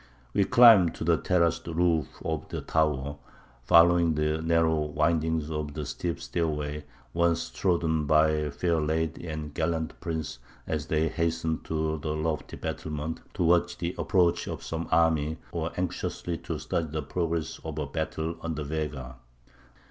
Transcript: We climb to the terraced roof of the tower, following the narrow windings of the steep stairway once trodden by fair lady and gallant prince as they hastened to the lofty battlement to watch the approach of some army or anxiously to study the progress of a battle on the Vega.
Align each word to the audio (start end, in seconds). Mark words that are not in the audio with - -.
We 0.33 0.45
climb 0.45 0.89
to 0.93 1.03
the 1.03 1.15
terraced 1.17 1.67
roof 1.67 2.07
of 2.25 2.49
the 2.49 2.61
tower, 2.61 3.17
following 3.61 4.15
the 4.15 4.41
narrow 4.41 4.79
windings 4.85 5.51
of 5.51 5.75
the 5.75 5.85
steep 5.85 6.19
stairway 6.19 6.85
once 7.13 7.51
trodden 7.51 8.07
by 8.07 8.49
fair 8.49 8.81
lady 8.81 9.27
and 9.27 9.53
gallant 9.53 9.93
prince 10.01 10.39
as 10.65 10.87
they 10.87 11.07
hastened 11.07 11.65
to 11.65 11.99
the 11.99 12.15
lofty 12.15 12.57
battlement 12.57 13.21
to 13.35 13.43
watch 13.43 13.77
the 13.77 13.93
approach 13.95 14.47
of 14.47 14.63
some 14.63 14.87
army 14.91 15.37
or 15.51 15.71
anxiously 15.77 16.35
to 16.39 16.57
study 16.57 16.87
the 16.87 17.03
progress 17.03 17.59
of 17.63 17.77
a 17.77 17.85
battle 17.85 18.37
on 18.41 18.55
the 18.55 18.63
Vega. 18.63 19.17